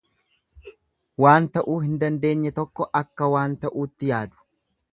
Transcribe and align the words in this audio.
Waan 1.23 1.49
ta'uu 1.57 1.75
hin 1.83 1.99
dandeenye 2.05 2.53
tokko 2.61 2.89
akka 3.03 3.31
waan 3.35 3.57
ta'uutti 3.67 4.13
yaadu. 4.13 4.45